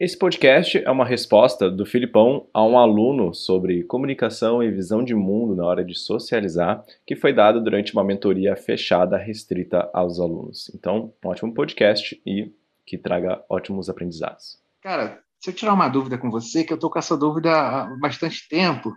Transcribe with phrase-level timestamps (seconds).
[0.00, 5.12] Esse podcast é uma resposta do Filipão a um aluno sobre comunicação e visão de
[5.12, 10.70] mundo na hora de socializar, que foi dado durante uma mentoria fechada restrita aos alunos.
[10.72, 12.48] Então, um ótimo podcast e
[12.86, 14.60] que traga ótimos aprendizados.
[14.80, 17.96] Cara, se eu tirar uma dúvida com você, que eu estou com essa dúvida há
[17.96, 18.96] bastante tempo,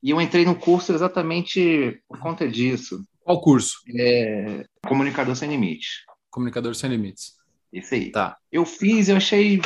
[0.00, 3.04] e eu entrei no curso exatamente por conta disso.
[3.24, 3.78] Qual curso?
[3.92, 4.64] É...
[4.86, 6.04] Comunicador Sem Limites.
[6.30, 7.34] Comunicador Sem Limites.
[7.72, 8.12] Isso aí.
[8.12, 8.36] Tá.
[8.52, 9.60] Eu fiz, eu achei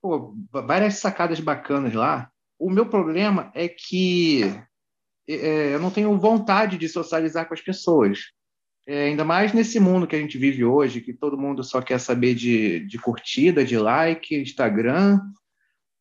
[0.00, 2.30] pô, várias sacadas bacanas lá.
[2.58, 4.42] O meu problema é que
[5.28, 8.30] é, eu não tenho vontade de socializar com as pessoas.
[8.86, 12.00] É, ainda mais nesse mundo que a gente vive hoje, que todo mundo só quer
[12.00, 15.20] saber de, de curtida, de like, Instagram.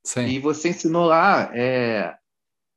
[0.05, 0.25] Sim.
[0.27, 2.15] E você ensinou lá é,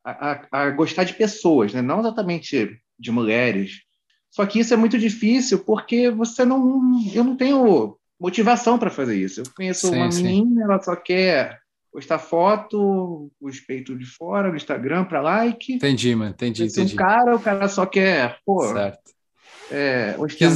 [0.05, 1.81] a, a, gostar de pessoas, né?
[1.81, 3.83] não exatamente de mulheres.
[4.31, 7.01] Só que isso é muito difícil porque você não.
[7.15, 9.41] Eu não tenho motivação para fazer isso.
[9.41, 10.23] Eu conheço sim, uma sim.
[10.23, 11.61] menina, ela só quer
[11.91, 15.73] postar foto, os peitos de fora no Instagram para like.
[15.73, 16.31] Entendi, mano.
[16.31, 16.95] Entendi, entendi.
[16.95, 18.63] Um cara, o cara só quer, pô.
[18.69, 19.11] Certo.
[19.73, 20.15] É,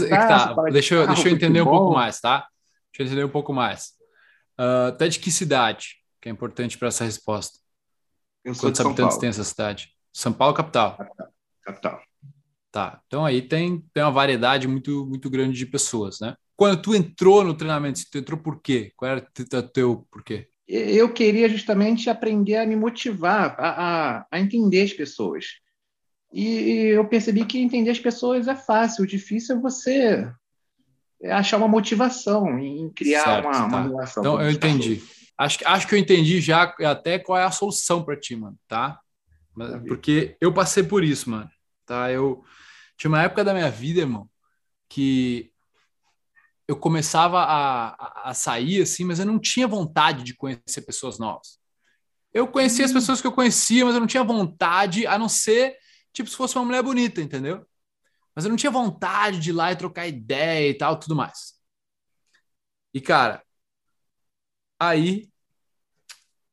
[0.09, 2.49] tá, deixa eu, deixa eu entender um pouco mais, tá?
[2.93, 3.93] Deixa eu entender um pouco mais.
[4.59, 7.59] Uh, até de que cidade que é importante para essa resposta?
[8.59, 9.91] Quantos habitantes tem essa cidade?
[10.13, 10.97] São Paulo, capital.
[10.97, 11.29] Capital.
[11.63, 12.03] capital.
[12.73, 13.01] Tá.
[13.07, 16.35] Então aí tem, tem uma variedade muito, muito grande de pessoas, né?
[16.57, 18.93] Quando tu entrou no treinamento, tu entrou por quê?
[18.97, 20.49] Qual era o teu porquê?
[20.67, 23.69] Eu queria justamente aprender a me motivar, a,
[24.19, 25.47] a, a entender as pessoas.
[26.33, 30.33] E eu percebi que entender as pessoas é fácil, o difícil é você
[31.31, 33.67] achar uma motivação em criar certo, uma, tá.
[33.67, 34.23] uma relação.
[34.23, 35.03] Então eu entendi.
[35.37, 38.99] Acho, acho que eu entendi já até qual é a solução para ti, mano, tá?
[39.87, 41.51] Porque eu passei por isso, mano.
[41.87, 42.11] Tá?
[42.11, 42.43] Eu
[42.97, 44.29] tinha uma época da minha vida, irmão,
[44.89, 45.53] que
[46.67, 51.59] eu começava a, a, sair assim, mas eu não tinha vontade de conhecer pessoas novas.
[52.33, 52.95] Eu conhecia as hum.
[52.95, 55.77] pessoas que eu conhecia, mas eu não tinha vontade, a não ser,
[56.13, 57.67] tipo, se fosse uma mulher bonita, entendeu?
[58.35, 61.55] Mas eu não tinha vontade de ir lá e trocar ideia e tal, tudo mais.
[62.93, 63.45] E, cara,
[64.79, 65.31] aí,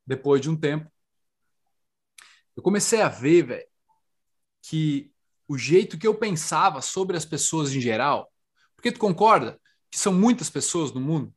[0.05, 0.91] depois de um tempo,
[2.55, 3.67] eu comecei a ver, velho,
[4.61, 5.11] que
[5.47, 8.31] o jeito que eu pensava sobre as pessoas em geral,
[8.75, 9.59] porque tu concorda?
[9.91, 11.33] Que são muitas pessoas no mundo.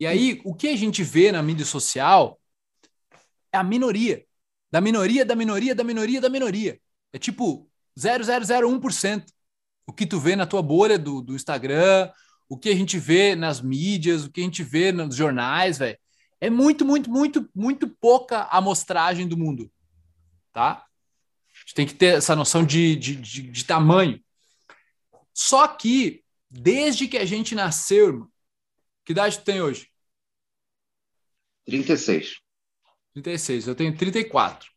[0.00, 2.40] E aí, o que a gente vê na mídia social
[3.52, 4.26] é a minoria.
[4.70, 6.80] Da minoria, da minoria, da minoria, da minoria.
[7.12, 9.26] É tipo 0,001%.
[9.86, 12.10] O que tu vê na tua bolha do, do Instagram,
[12.48, 15.98] o que a gente vê nas mídias, o que a gente vê nos jornais, velho.
[16.40, 19.70] É muito, muito, muito, muito pouca amostragem do mundo.
[20.52, 20.84] Tá?
[21.54, 24.20] A gente tem que ter essa noção de, de, de, de tamanho.
[25.32, 26.21] Só que
[26.54, 28.32] Desde que a gente nasceu, irmão.
[29.06, 29.90] Que idade tu tem hoje?
[31.64, 32.40] 36.
[33.14, 34.70] 36, eu tenho 34.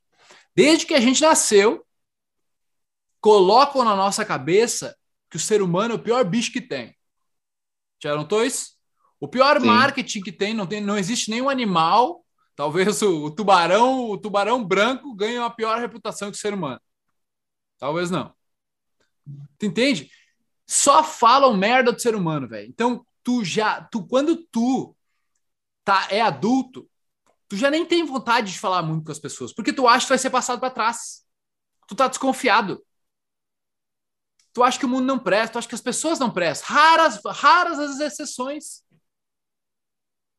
[0.55, 1.85] Desde que a gente nasceu,
[3.19, 4.97] colocam na nossa cabeça
[5.29, 6.95] que o ser humano é o pior bicho que tem.
[8.01, 8.77] Já notou isso?
[9.19, 9.67] O pior Sim.
[9.67, 12.25] marketing que tem não, tem, não existe nenhum animal.
[12.55, 16.79] Talvez o, o, tubarão, o tubarão branco ganhe uma pior reputação que o ser humano.
[17.77, 18.33] Talvez não.
[19.59, 20.09] Tu entende?
[20.67, 22.67] Só falam merda do ser humano, velho.
[22.67, 24.95] Então, tu já, tu quando tu
[25.83, 26.89] tá é adulto,
[27.47, 30.09] tu já nem tem vontade de falar muito com as pessoas, porque tu acha que
[30.09, 31.25] vai ser passado para trás.
[31.87, 32.83] Tu tá desconfiado.
[34.53, 36.75] Tu acha que o mundo não presta, tu acha que as pessoas não prestam.
[36.75, 38.83] Raras, raras as exceções.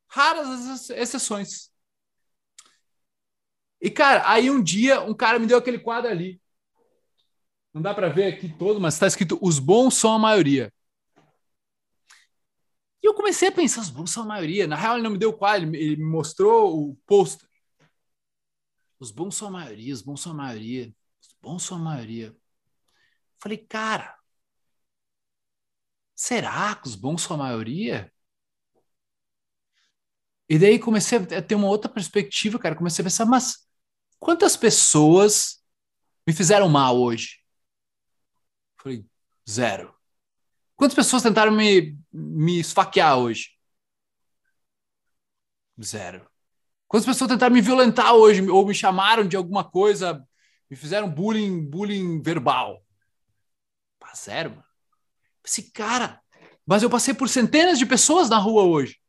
[0.08, 1.70] Raras as exceções.
[3.80, 6.40] E cara, aí um dia um cara me deu aquele quadro ali.
[7.76, 10.72] Não dá para ver aqui todo, mas está escrito: os bons são a maioria.
[13.02, 14.66] E eu comecei a pensar: os bons são a maioria.
[14.66, 17.46] Na real, ele não me deu quadro, ele me mostrou o pôster.
[18.98, 22.34] Os bons são a maioria, os bons são a maioria, os bons são a maioria.
[23.38, 24.16] Falei, cara,
[26.14, 28.10] será que os bons são a maioria?
[30.48, 32.74] E daí comecei a ter uma outra perspectiva, cara.
[32.74, 33.68] Comecei a pensar, mas
[34.18, 35.62] quantas pessoas
[36.26, 37.44] me fizeram mal hoje?
[38.86, 39.04] Falei,
[39.50, 39.92] zero.
[40.76, 43.58] Quantas pessoas tentaram me, me esfaquear hoje?
[45.82, 46.30] Zero.
[46.86, 50.24] Quantas pessoas tentaram me violentar hoje ou me chamaram de alguma coisa,
[50.70, 52.86] me fizeram bullying, bullying verbal?
[53.98, 54.64] Pá, zero, mano.
[55.44, 56.22] Esse cara.
[56.64, 59.00] Mas eu passei por centenas de pessoas na rua hoje.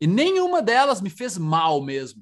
[0.00, 2.20] E nenhuma delas me fez mal mesmo.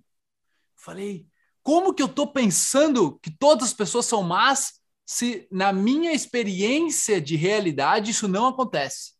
[0.76, 1.26] Falei,
[1.62, 7.20] como que eu tô pensando que todas as pessoas são más se na minha experiência
[7.20, 9.12] de realidade isso não acontece.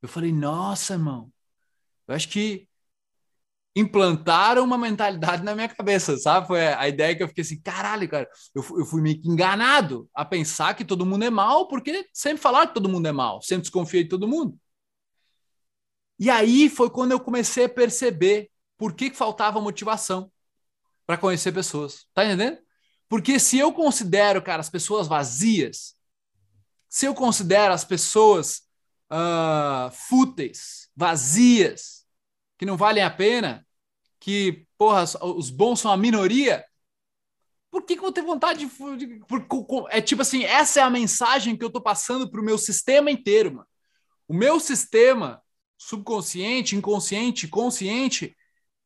[0.00, 1.32] Eu falei, nossa, irmão,
[2.08, 2.68] eu acho que
[3.74, 6.46] implantaram uma mentalidade na minha cabeça, sabe?
[6.46, 10.08] Foi a ideia que eu fiquei assim, caralho, cara, eu, eu fui meio que enganado
[10.14, 13.40] a pensar que todo mundo é mal, porque sempre falaram que todo mundo é mal,
[13.40, 14.58] sempre desconfiei de todo mundo.
[16.18, 20.30] E aí foi quando eu comecei a perceber por que, que faltava motivação
[21.06, 22.06] para conhecer pessoas.
[22.14, 22.58] Tá entendendo?
[23.12, 25.94] Porque se eu considero, cara, as pessoas vazias,
[26.88, 28.62] se eu considero as pessoas
[29.12, 32.06] uh, fúteis, vazias,
[32.56, 33.66] que não valem a pena,
[34.18, 35.04] que, porra,
[35.36, 36.64] os bons são a minoria,
[37.70, 39.20] por que, que eu vou ter vontade de, de,
[39.90, 43.56] É tipo assim, essa é a mensagem que eu tô passando pro meu sistema inteiro,
[43.56, 43.68] mano.
[44.26, 45.42] O meu sistema
[45.76, 48.34] subconsciente, inconsciente, consciente,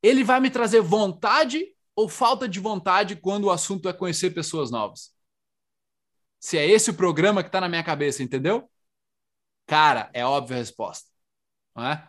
[0.02, 4.70] ele vai me trazer vontade ou falta de vontade quando o assunto é conhecer pessoas
[4.70, 5.14] novas?
[6.38, 8.70] Se é esse o programa que está na minha cabeça, entendeu?
[9.66, 11.10] Cara, é óbvia a resposta.
[11.74, 12.08] Não é?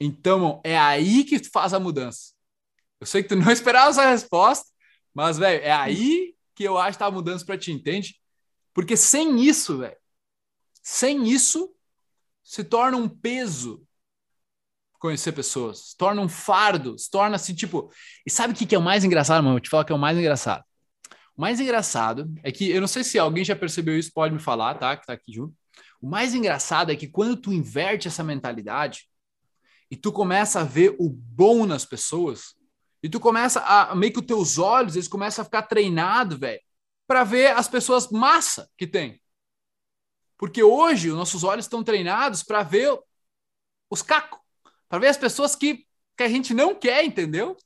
[0.00, 2.32] Então, é aí que tu faz a mudança.
[3.00, 4.66] Eu sei que tu não esperava essa resposta,
[5.12, 8.20] mas, velho, é aí que eu acho que tá a mudança para ti, entende?
[8.72, 9.96] Porque sem isso, velho,
[10.82, 11.74] sem isso,
[12.42, 13.85] se torna um peso
[14.98, 17.90] conhecer pessoas, se torna um fardo, se torna assim, tipo.
[18.26, 19.56] E sabe o que é o mais engraçado, mano?
[19.56, 20.64] Eu te falo que é o mais engraçado.
[21.36, 24.40] O mais engraçado é que, eu não sei se alguém já percebeu isso, pode me
[24.40, 24.96] falar, tá?
[24.96, 25.54] Que tá aqui junto.
[26.00, 29.08] O mais engraçado é que quando tu inverte essa mentalidade
[29.90, 32.54] e tu começa a ver o bom nas pessoas,
[33.02, 36.60] e tu começa a meio que os teus olhos, eles começam a ficar treinados, velho,
[37.06, 39.20] para ver as pessoas massa que tem.
[40.36, 42.98] Porque hoje os nossos olhos estão treinados para ver
[43.88, 44.40] os cacos,
[44.88, 45.86] para ver as pessoas que,
[46.16, 47.56] que a gente não quer, entendeu?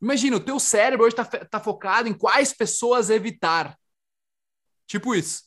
[0.00, 3.78] Imagina, o teu cérebro hoje está tá focado em quais pessoas evitar.
[4.86, 5.44] Tipo isso.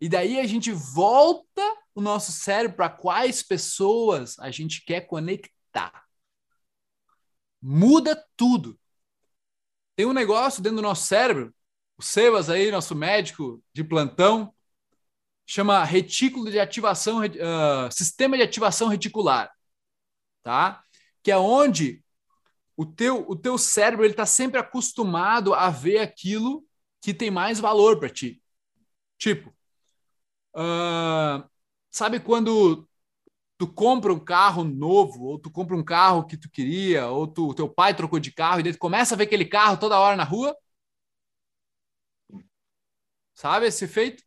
[0.00, 1.62] E daí a gente volta
[1.94, 6.04] o nosso cérebro para quais pessoas a gente quer conectar.
[7.60, 8.78] Muda tudo.
[9.94, 11.54] Tem um negócio dentro do nosso cérebro,
[11.98, 14.54] o Sebas aí, nosso médico de plantão,
[15.44, 19.52] chama retículo de ativação, uh, sistema de ativação reticular,
[20.42, 20.82] tá?
[21.22, 22.02] Que é onde
[22.76, 26.64] o teu, o teu cérebro ele está sempre acostumado a ver aquilo
[27.00, 28.42] que tem mais valor para ti.
[29.18, 29.54] Tipo,
[30.56, 31.48] uh,
[31.90, 32.88] sabe quando
[33.58, 37.54] tu compra um carro novo, ou tu compra um carro que tu queria, ou tu,
[37.54, 40.16] teu pai trocou de carro e daí tu começa a ver aquele carro toda hora
[40.16, 40.56] na rua?
[43.34, 44.22] Sabe esse efeito?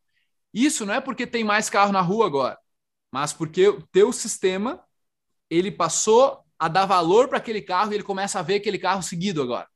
[0.53, 2.59] Isso não é porque tem mais carro na rua agora,
[3.11, 4.83] mas porque o teu sistema
[5.49, 9.03] ele passou a dar valor para aquele carro e ele começa a ver aquele carro
[9.03, 9.67] seguido agora.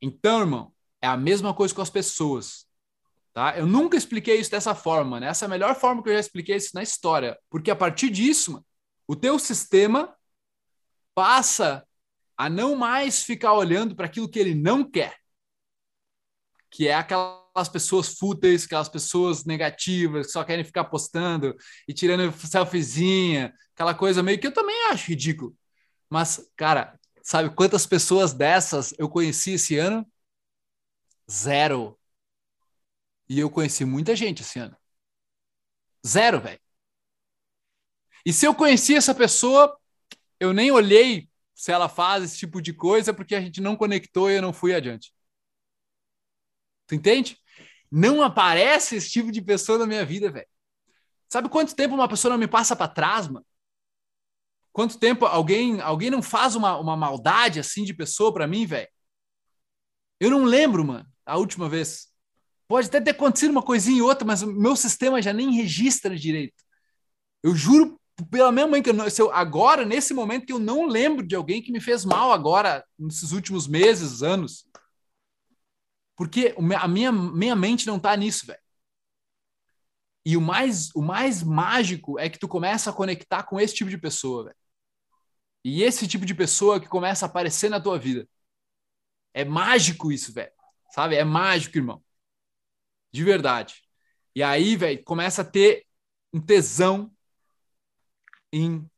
[0.00, 2.66] Então, irmão, é a mesma coisa com as pessoas.
[3.32, 3.56] Tá?
[3.56, 5.28] Eu nunca expliquei isso dessa forma, né?
[5.28, 7.38] Essa é a melhor forma que eu já expliquei isso na história.
[7.48, 8.66] Porque a partir disso, mano,
[9.06, 10.16] o teu sistema
[11.14, 11.86] passa
[12.36, 15.16] a não mais ficar olhando para aquilo que ele não quer.
[16.70, 16.94] Que é
[17.58, 21.56] aquelas pessoas fúteis, aquelas pessoas negativas, que só querem ficar postando
[21.88, 25.56] e tirando selfiezinha, aquela coisa meio que eu também acho ridículo.
[26.08, 30.06] Mas, cara, sabe quantas pessoas dessas eu conheci esse ano?
[31.30, 31.98] Zero.
[33.28, 34.76] E eu conheci muita gente esse ano.
[36.06, 36.60] Zero, velho.
[38.24, 39.76] E se eu conheci essa pessoa,
[40.38, 44.30] eu nem olhei se ela faz esse tipo de coisa porque a gente não conectou
[44.30, 45.12] e eu não fui adiante.
[46.86, 47.38] Tu entende?
[47.90, 50.46] Não aparece esse tipo de pessoa na minha vida, velho.
[51.28, 53.46] Sabe quanto tempo uma pessoa não me passa para trás, mano?
[54.72, 58.88] Quanto tempo alguém alguém não faz uma, uma maldade assim de pessoa para mim, velho?
[60.20, 62.08] Eu não lembro, mano, a última vez.
[62.66, 66.14] Pode até ter acontecido uma coisinha ou outra, mas o meu sistema já nem registra
[66.16, 66.62] direito.
[67.42, 67.98] Eu juro
[68.30, 71.34] pela minha mãe que eu, se eu, agora, nesse momento, que eu não lembro de
[71.34, 74.66] alguém que me fez mal agora, nesses últimos meses, anos.
[76.18, 78.60] Porque a minha, minha mente não tá nisso, velho.
[80.26, 83.88] E o mais, o mais mágico é que tu começa a conectar com esse tipo
[83.88, 84.56] de pessoa, velho.
[85.64, 88.28] E esse tipo de pessoa que começa a aparecer na tua vida.
[89.32, 90.52] É mágico isso, velho.
[90.90, 91.14] Sabe?
[91.14, 92.02] É mágico, irmão.
[93.12, 93.84] De verdade.
[94.34, 95.86] E aí, velho, começa a ter
[96.32, 97.14] um tesão
[98.52, 98.90] em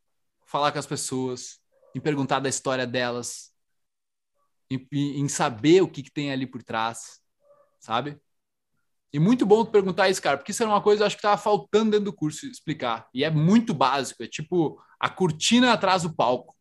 [0.46, 1.60] falar com as pessoas,
[1.94, 3.49] em perguntar da história delas,
[4.70, 7.20] em, em saber o que, que, tem ali por trás,
[7.80, 8.20] sabe?
[9.12, 11.16] E muito bom tu perguntar isso, cara, porque isso era uma coisa que eu acho
[11.16, 13.08] que tava faltando dentro do curso explicar.
[13.12, 16.56] E é muito básico, é tipo a cortina atrás do palco.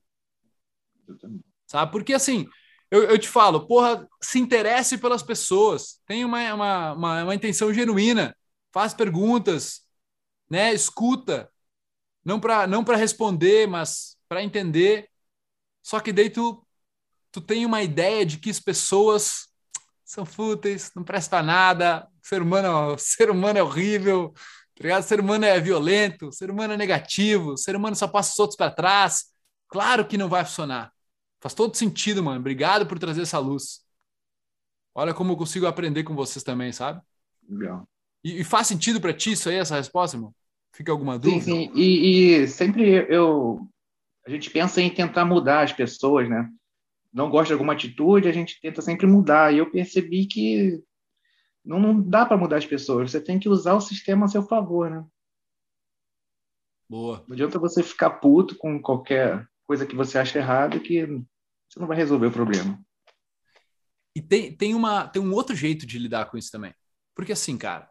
[1.67, 1.91] Sabe?
[1.91, 2.47] Porque assim,
[2.89, 7.71] eu, eu, te falo, porra, se interesse pelas pessoas, tenha uma, uma, uma, uma intenção
[7.73, 8.35] genuína,
[8.71, 9.81] faz perguntas,
[10.49, 10.73] né?
[10.73, 11.51] Escuta,
[12.25, 15.09] não para não para responder, mas para entender.
[15.83, 16.65] Só que daí tu,
[17.31, 19.47] tu tem uma ideia de que as pessoas
[20.03, 24.33] são fúteis, não prestam nada, o ser humano, o ser humano é horrível,
[24.75, 28.07] tá o ser humano é violento, o ser humano é negativo, o ser humano só
[28.07, 29.25] passa os outros para trás.
[29.67, 30.91] Claro que não vai funcionar.
[31.39, 32.39] Faz todo sentido, mano.
[32.39, 33.81] Obrigado por trazer essa luz.
[34.95, 37.01] Olha como eu consigo aprender com vocês também, sabe?
[37.47, 37.87] Legal.
[38.23, 40.33] E, e faz sentido para ti isso aí, essa resposta, irmão?
[40.73, 41.41] Fica alguma dúvida?
[41.41, 41.71] Sim, sim.
[41.75, 43.67] E, e, sempre eu
[44.25, 46.49] a gente pensa em tentar mudar as pessoas, né?
[47.11, 49.53] Não gosta de alguma atitude, a gente tenta sempre mudar.
[49.53, 50.81] E eu percebi que
[51.63, 53.11] não, não dá para mudar as pessoas.
[53.11, 55.05] Você tem que usar o sistema a seu favor, né?
[56.89, 57.23] Boa.
[57.27, 61.87] Não adianta você ficar puto com qualquer coisa que você acha errado que você não
[61.87, 62.79] vai resolver o problema.
[64.15, 66.73] E tem, tem, uma, tem um outro jeito de lidar com isso também.
[67.13, 67.87] Porque assim, cara,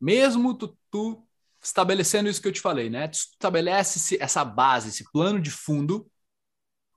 [0.00, 1.24] mesmo tu, tu
[1.62, 3.06] estabelecendo isso que eu te falei, né?
[3.06, 6.09] Tu estabelece essa base, esse plano de fundo,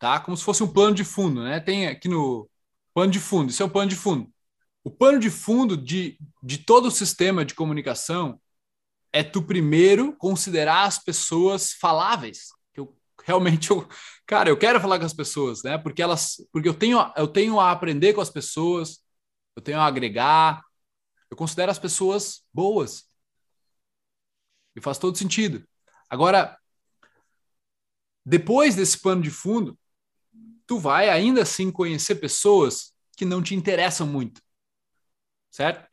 [0.03, 0.19] tá?
[0.19, 1.61] Como se fosse um plano de fundo, né?
[1.61, 2.49] Tem aqui no
[2.93, 4.29] plano de fundo, isso é um plano de fundo.
[4.83, 8.37] O plano de fundo de, de todo o sistema de comunicação
[9.13, 12.49] é tu primeiro considerar as pessoas faláveis.
[12.75, 12.93] Eu
[13.23, 13.87] realmente eu,
[14.27, 15.77] cara, eu quero falar com as pessoas, né?
[15.77, 18.99] Porque elas, porque eu tenho eu tenho a aprender com as pessoas,
[19.55, 20.61] eu tenho a agregar,
[21.31, 23.05] eu considero as pessoas boas.
[24.75, 25.65] E faz todo sentido.
[26.09, 26.57] Agora,
[28.25, 29.79] depois desse pano de fundo,
[30.65, 34.41] tu vai ainda assim conhecer pessoas que não te interessam muito.
[35.51, 35.87] Certo?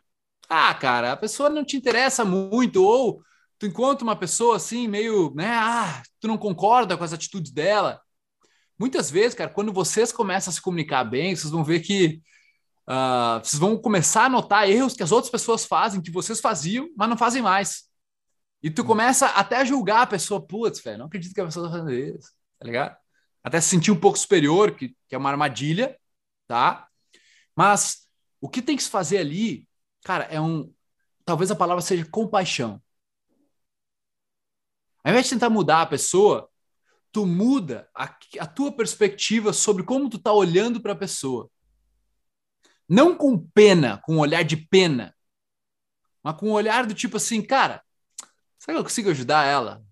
[0.48, 3.22] Ah, cara, a pessoa não te interessa muito, ou
[3.58, 5.48] tu encontra uma pessoa assim, meio, né?
[5.48, 8.00] Ah, tu não concorda com as atitudes dela.
[8.78, 12.22] Muitas vezes, cara, quando vocês começam a se comunicar bem, vocês vão ver que
[12.90, 16.88] Uh, vocês vão começar a notar erros que as outras pessoas fazem, que vocês faziam,
[16.96, 17.84] mas não fazem mais.
[18.60, 21.66] E tu começa até a julgar a pessoa, putz, velho, não acredito que a pessoa
[21.66, 22.96] tá fazendo isso, tá ligado?
[23.42, 25.98] Até se sentir um pouco superior, que, que é uma armadilha,
[26.46, 26.88] tá?
[27.56, 28.06] Mas
[28.40, 29.68] o que tem que se fazer ali,
[30.02, 30.72] cara, é um.
[31.24, 32.82] Talvez a palavra seja compaixão.
[35.02, 36.50] Ao invés de tentar mudar a pessoa,
[37.12, 38.04] tu muda a,
[38.40, 41.50] a tua perspectiva sobre como tu tá olhando para a pessoa.
[42.88, 45.14] Não com pena, com um olhar de pena,
[46.22, 47.82] mas com um olhar do tipo assim, cara,
[48.58, 49.82] será que eu consigo ajudar ela?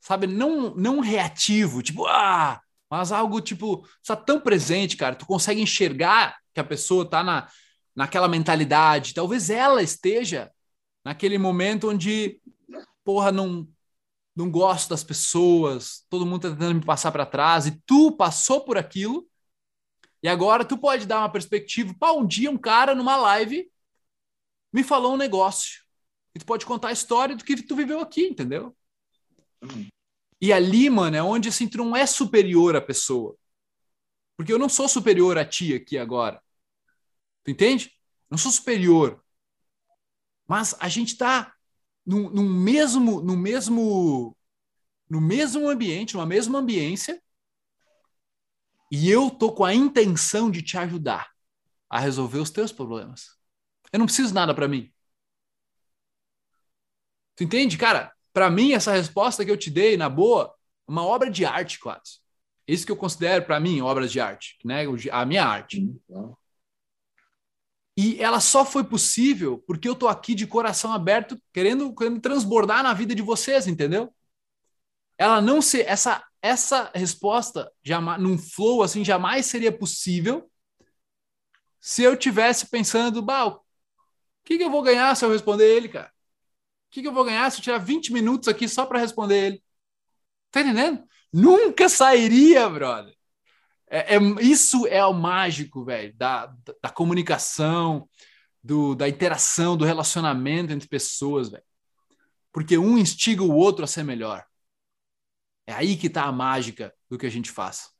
[0.00, 2.60] Sabe, não, não reativo, tipo, ah,
[2.90, 7.48] mas algo tipo, está tão presente, cara, tu consegue enxergar que a pessoa tá na,
[7.94, 10.50] naquela mentalidade, talvez ela esteja
[11.04, 12.40] naquele momento onde,
[13.04, 13.68] porra, não,
[14.34, 18.64] não gosto das pessoas, todo mundo tá tentando me passar para trás, e tu passou
[18.64, 19.28] por aquilo,
[20.22, 21.94] e agora tu pode dar uma perspectiva.
[21.98, 23.70] Pá, um dia um cara numa live
[24.72, 25.82] me falou um negócio.
[26.34, 28.76] E tu pode contar a história do que tu viveu aqui, entendeu?
[29.62, 29.88] Uhum.
[30.40, 33.36] E ali, mano, é onde assim, tu não é superior à pessoa.
[34.36, 36.40] Porque eu não sou superior a ti aqui agora.
[37.44, 37.92] Tu entende?
[38.30, 39.22] Não sou superior.
[40.46, 41.52] Mas a gente tá
[42.06, 44.36] no, no mesmo, no mesmo,
[45.10, 47.22] no mesmo ambiente, numa mesma ambiência,
[48.90, 51.30] e eu tô com a intenção de te ajudar
[51.90, 53.36] a resolver os teus problemas.
[53.92, 54.92] Eu não preciso nada para mim.
[57.36, 58.12] Tu entende, cara?
[58.38, 60.54] Para mim essa resposta que eu te dei na boa,
[60.86, 62.20] uma obra de arte quase.
[62.68, 64.84] Isso que eu considero para mim obras de arte, né?
[65.10, 65.92] A minha arte.
[67.96, 72.84] E ela só foi possível porque eu tô aqui de coração aberto, querendo, querendo transbordar
[72.84, 74.14] na vida de vocês, entendeu?
[75.18, 80.48] Ela não se essa essa resposta jamais, num flow assim jamais seria possível
[81.80, 83.60] se eu tivesse pensando, bah, o
[84.44, 86.12] que, que eu vou ganhar se eu responder ele, cara?
[86.88, 89.46] O que, que eu vou ganhar se eu tirar 20 minutos aqui só para responder
[89.46, 89.62] ele?
[90.50, 91.04] Tá entendendo?
[91.32, 93.14] Nunca sairia, brother.
[93.90, 98.08] É, é isso é o mágico, velho, da, da, da, comunicação,
[98.62, 101.64] do, da interação, do relacionamento entre pessoas, velho.
[102.52, 104.44] Porque um instiga o outro a ser melhor.
[105.66, 107.90] É aí que está a mágica do que a gente faz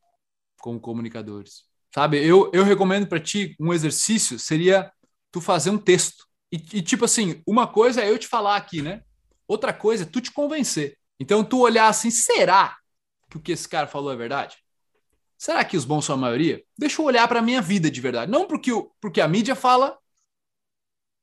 [0.58, 1.64] como comunicadores.
[1.94, 2.18] Sabe?
[2.24, 4.92] Eu, eu recomendo para ti um exercício seria
[5.30, 6.27] tu fazer um texto.
[6.50, 9.02] E, e, tipo assim, uma coisa é eu te falar aqui, né?
[9.46, 10.98] Outra coisa é tu te convencer.
[11.20, 12.76] Então tu olhar assim, será
[13.30, 14.56] que o que esse cara falou é verdade?
[15.36, 16.62] Será que os bons são a maioria?
[16.76, 18.30] Deixa eu olhar para a minha vida de verdade.
[18.30, 19.98] Não porque, o, porque a mídia fala,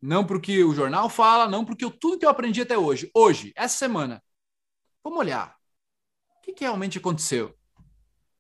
[0.01, 3.10] não porque o jornal fala, não porque eu, tudo que eu aprendi até hoje.
[3.13, 4.24] Hoje, essa semana.
[5.03, 5.55] Vamos olhar
[6.46, 7.55] que, que realmente aconteceu?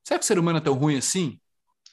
[0.03, 1.39] Será que o ser humano é tão ruim assim?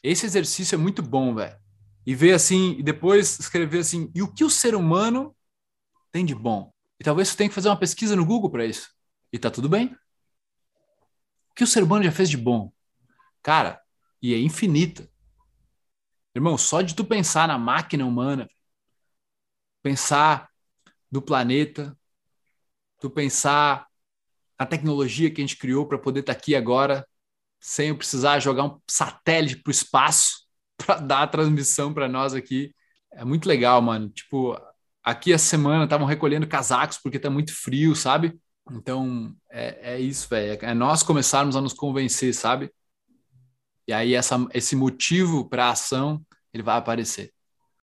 [0.03, 1.59] Esse exercício é muito bom, velho.
[2.06, 5.37] E ver assim, e depois escrever assim, e o que o ser humano
[6.11, 6.73] tem de bom?
[6.99, 8.90] E talvez você tenha que fazer uma pesquisa no Google para isso.
[9.32, 9.97] E tá tudo bem.
[11.50, 12.73] O que o ser humano já fez de bom?
[13.42, 13.80] Cara,
[14.21, 15.09] e é infinita.
[16.35, 18.49] Irmão, só de tu pensar na máquina humana,
[19.82, 20.49] pensar
[21.11, 21.97] do planeta,
[22.99, 23.87] tu pensar
[24.59, 27.06] na tecnologia que a gente criou para poder estar tá aqui agora,
[27.61, 30.42] sem precisar jogar um satélite para o espaço
[30.85, 32.75] para dar a transmissão para nós aqui.
[33.12, 34.09] É muito legal, mano.
[34.09, 34.59] Tipo,
[35.03, 38.39] aqui essa semana estavam recolhendo casacos porque tá muito frio, sabe?
[38.71, 40.59] Então, é, é isso, velho.
[40.62, 42.71] É nós começarmos a nos convencer, sabe?
[43.87, 47.33] E aí essa, esse motivo para ação, ele vai aparecer.